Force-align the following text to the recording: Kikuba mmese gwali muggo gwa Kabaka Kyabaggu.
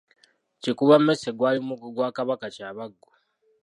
Kikuba 0.61 0.95
mmese 1.01 1.29
gwali 1.37 1.59
muggo 1.67 1.87
gwa 1.95 2.09
Kabaka 2.15 2.47
Kyabaggu. 2.55 3.07